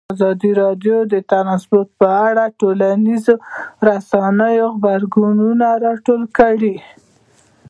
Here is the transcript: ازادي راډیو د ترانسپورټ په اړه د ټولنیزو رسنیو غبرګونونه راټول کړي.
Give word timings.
ازادي 0.13 0.51
راډیو 0.61 0.97
د 1.13 1.15
ترانسپورټ 1.31 1.89
په 2.01 2.07
اړه 2.27 2.43
د 2.49 2.53
ټولنیزو 2.59 3.35
رسنیو 3.89 4.67
غبرګونونه 4.75 5.67
راټول 5.85 6.21
کړي. 6.37 6.75